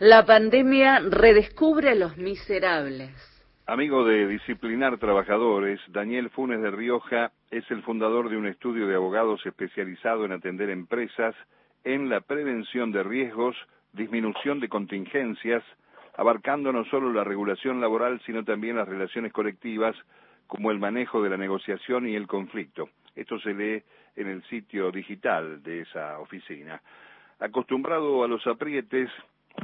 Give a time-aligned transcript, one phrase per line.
[0.00, 3.10] La pandemia redescubre a los miserables.
[3.66, 8.94] Amigo de Disciplinar Trabajadores, Daniel Funes de Rioja es el fundador de un estudio de
[8.94, 11.34] abogados especializado en atender empresas
[11.82, 13.56] en la prevención de riesgos,
[13.92, 15.64] disminución de contingencias,
[16.16, 19.96] abarcando no solo la regulación laboral, sino también las relaciones colectivas,
[20.46, 22.88] como el manejo de la negociación y el conflicto.
[23.16, 23.82] Esto se lee
[24.14, 26.80] en el sitio digital de esa oficina.
[27.40, 29.10] Acostumbrado a los aprietes,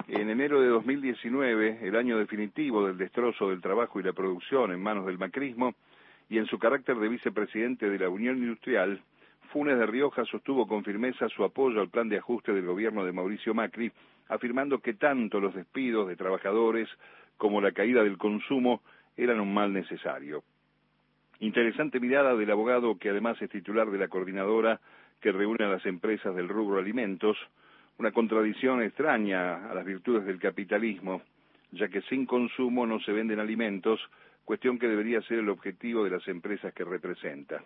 [0.09, 4.83] en enero de 2019, el año definitivo del destrozo del trabajo y la producción en
[4.83, 5.75] manos del macrismo,
[6.29, 9.01] y en su carácter de vicepresidente de la Unión Industrial,
[9.53, 13.13] Funes de Rioja sostuvo con firmeza su apoyo al plan de ajuste del gobierno de
[13.13, 13.93] Mauricio Macri,
[14.29, 16.89] afirmando que tanto los despidos de trabajadores
[17.37, 18.83] como la caída del consumo
[19.17, 20.43] eran un mal necesario.
[21.41, 24.81] Interesante mirada del abogado que además es titular de la coordinadora
[25.21, 27.37] que reúne a las empresas del rubro alimentos,
[27.99, 31.23] una contradicción extraña a las virtudes del capitalismo,
[31.73, 34.01] ya que sin consumo no se venden alimentos,
[34.45, 37.63] cuestión que debería ser el objetivo de las empresas que representa.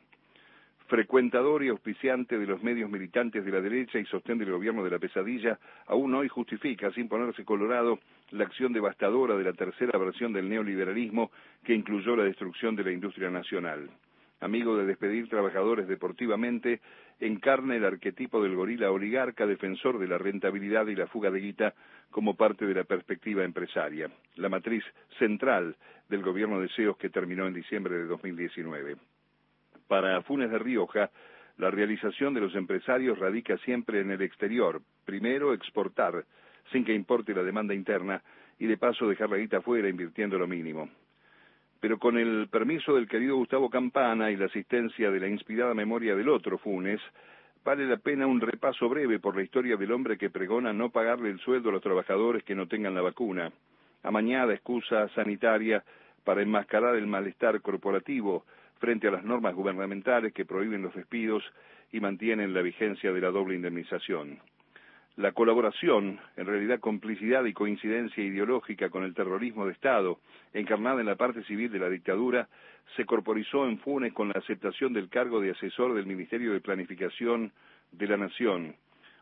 [0.86, 4.90] Frecuentador y auspiciante de los medios militantes de la derecha y sostén del gobierno de
[4.90, 7.98] la pesadilla, aún hoy justifica, sin ponerse colorado,
[8.30, 11.30] la acción devastadora de la tercera versión del neoliberalismo
[11.62, 13.90] que incluyó la destrucción de la industria nacional
[14.40, 16.80] amigo de despedir trabajadores deportivamente,
[17.20, 21.74] encarna el arquetipo del gorila oligarca defensor de la rentabilidad y la fuga de guita
[22.10, 24.84] como parte de la perspectiva empresaria, la matriz
[25.18, 25.76] central
[26.08, 28.96] del gobierno de SEOS que terminó en diciembre de 2019.
[29.88, 31.10] Para Funes de Rioja,
[31.56, 34.80] la realización de los empresarios radica siempre en el exterior.
[35.04, 36.24] Primero, exportar,
[36.70, 38.22] sin que importe la demanda interna,
[38.58, 40.88] y de paso dejar la guita fuera invirtiendo lo mínimo
[41.80, 46.16] pero con el permiso del querido Gustavo Campana y la asistencia de la inspirada memoria
[46.16, 47.00] del otro Funes,
[47.64, 51.30] vale la pena un repaso breve por la historia del hombre que pregona no pagarle
[51.30, 53.52] el sueldo a los trabajadores que no tengan la vacuna,
[54.02, 55.84] amañada excusa sanitaria
[56.24, 58.44] para enmascarar el malestar corporativo
[58.78, 61.44] frente a las normas gubernamentales que prohíben los despidos
[61.92, 64.38] y mantienen la vigencia de la doble indemnización.
[65.18, 70.20] La colaboración, en realidad complicidad y coincidencia ideológica con el terrorismo de Estado,
[70.54, 72.48] encarnada en la parte civil de la dictadura,
[72.94, 77.50] se corporizó en Funes con la aceptación del cargo de asesor del Ministerio de Planificación
[77.90, 78.76] de la Nación,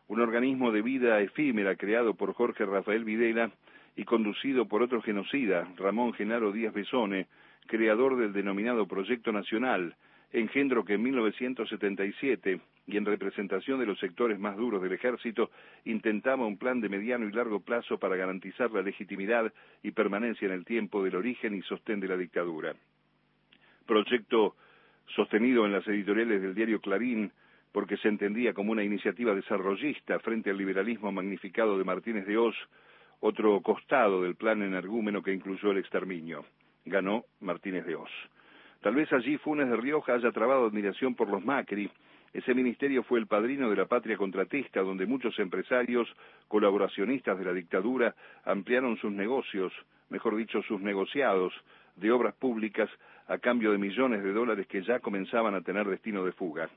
[0.07, 3.49] un organismo de vida efímera creado por Jorge Rafael Videla
[3.95, 7.25] y conducido por otro genocida, Ramón Genaro Díaz Besone,
[7.65, 9.95] creador del denominado Proyecto Nacional,
[10.31, 15.51] engendro que en 1977, y en representación de los sectores más duros del ejército,
[15.83, 19.53] intentaba un plan de mediano y largo plazo para garantizar la legitimidad
[19.83, 22.73] y permanencia en el tiempo del origen y sostén de la dictadura.
[23.85, 24.55] Proyecto
[25.15, 27.31] sostenido en las editoriales del diario Clarín,
[27.71, 32.55] porque se entendía como una iniciativa desarrollista frente al liberalismo magnificado de Martínez de Oz,
[33.19, 36.45] otro costado del plan energúmeno que incluyó el exterminio.
[36.85, 38.11] Ganó Martínez de Oz.
[38.81, 41.89] Tal vez allí Funes de Rioja haya trabado admiración por los Macri.
[42.37, 46.07] Ese ministerio fue el padrino de la patria contratista, donde muchos empresarios,
[46.47, 48.13] colaboracionistas de la dictadura,
[48.45, 49.73] ampliaron sus negocios,
[50.11, 51.51] mejor dicho, sus negociados,
[51.95, 52.91] de obras públicas
[53.27, 56.69] a cambio de millones de dólares que ya comenzaban a tener destino de fuga.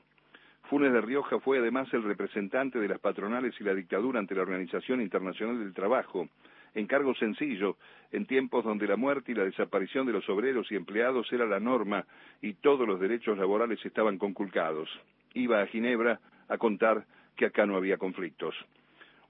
[0.63, 4.41] Funes de Rioja fue además el representante de las patronales y la dictadura ante la
[4.41, 6.27] Organización Internacional del Trabajo,
[6.73, 7.77] encargo sencillo,
[8.11, 11.59] en tiempos donde la muerte y la desaparición de los obreros y empleados era la
[11.59, 12.03] norma
[12.41, 14.89] y todos los derechos laborales estaban conculcados.
[15.33, 17.05] Iba a Ginebra a contar
[17.35, 18.55] que acá no había conflictos.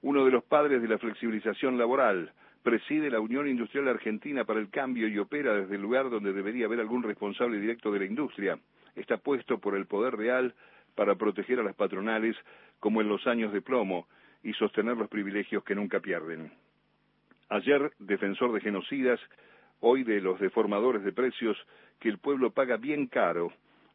[0.01, 2.31] Uno de los padres de la flexibilización laboral,
[2.63, 6.66] preside la Unión Industrial Argentina para el Cambio y opera desde el lugar donde debería
[6.66, 8.59] haber algún responsable directo de la industria.
[8.95, 10.53] Está puesto por el poder real
[10.95, 12.35] para proteger a las patronales
[12.79, 14.07] como en los años de plomo
[14.44, 16.51] y sostener los privilegios que nunca pierden.
[17.50, 19.19] Ayer, defensor de genocidas,
[19.79, 21.57] hoy de los deformadores de precios
[22.00, 23.51] que el pueblo paga bien caro.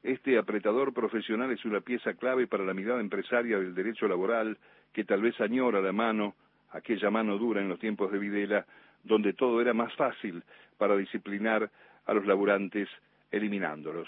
[0.06, 4.56] Este apretador profesional es una pieza clave para la mirada empresaria del derecho laboral
[4.92, 6.36] que tal vez añora la mano,
[6.70, 8.64] aquella mano dura en los tiempos de Videla,
[9.02, 10.44] donde todo era más fácil
[10.78, 11.68] para disciplinar
[12.04, 12.88] a los laburantes
[13.32, 14.06] eliminándolos.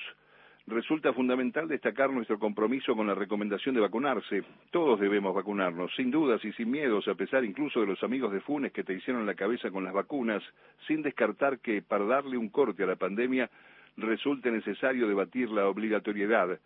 [0.68, 4.44] Resulta fundamental destacar nuestro compromiso con la recomendación de vacunarse.
[4.70, 8.40] Todos debemos vacunarnos, sin dudas y sin miedos, a pesar incluso de los amigos de
[8.40, 10.44] Funes que te hicieron la cabeza con las vacunas,
[10.86, 13.50] sin descartar que para darle un corte a la pandemia
[13.98, 16.58] resulte necesario debatir la obligatoriedad.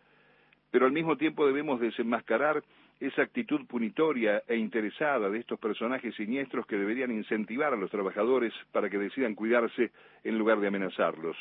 [0.70, 2.62] Pero al mismo tiempo debemos desenmascarar
[3.00, 8.52] esa actitud punitoria e interesada de estos personajes siniestros que deberían incentivar a los trabajadores
[8.70, 9.90] para que decidan cuidarse
[10.22, 11.36] en lugar de amenazarlos.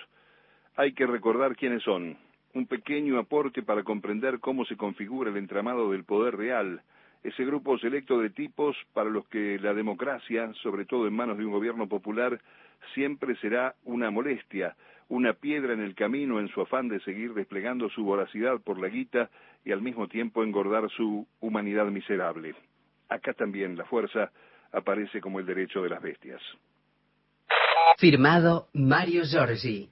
[0.76, 2.18] Hay que recordar quiénes son
[2.54, 6.82] un pequeño aporte para comprender cómo se configura el entramado del poder real,
[7.24, 11.46] ese grupo selecto de tipos para los que la democracia, sobre todo en manos de
[11.46, 12.40] un gobierno popular,
[12.94, 14.76] siempre será una molestia,
[15.08, 18.88] una piedra en el camino en su afán de seguir desplegando su voracidad por la
[18.88, 19.30] guita
[19.64, 22.56] y al mismo tiempo engordar su humanidad miserable.
[23.10, 24.32] Acá también la fuerza
[24.72, 26.42] aparece como el derecho de las bestias.
[27.98, 29.90] Firmado Mario Giorgi.